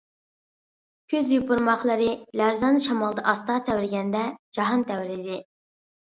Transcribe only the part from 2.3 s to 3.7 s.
لەرزان شامالدا ئاستا